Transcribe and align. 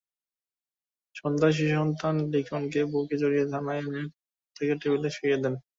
সন্ধ্যায় 1.15 1.55
শিশুসন্তান 1.57 2.15
লিখনকে 2.33 2.79
বুকে 2.91 3.15
জড়িয়ে 3.21 3.45
থানায় 3.51 3.81
এনে 3.81 4.01
তাকে 4.55 4.73
টেবিলে 4.81 5.09
শুইয়ে 5.15 5.37
দেন। 5.43 5.55